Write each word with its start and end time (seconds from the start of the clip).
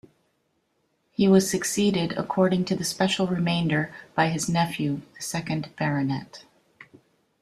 He 1.11 1.27
was 1.27 1.47
succeeded 1.47 2.13
according 2.13 2.65
to 2.65 2.75
the 2.75 2.83
special 2.83 3.27
remainder 3.27 3.93
by 4.15 4.29
his 4.29 4.49
nephew, 4.49 5.03
the 5.15 5.21
second 5.21 5.69
Baronet. 5.77 6.43